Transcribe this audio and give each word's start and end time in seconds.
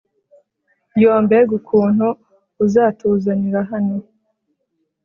yoo, 1.01 1.19
mbega 1.25 1.51
ukuntu 1.59 2.07
uzatuzanira 2.63 3.59
hano 3.71 3.97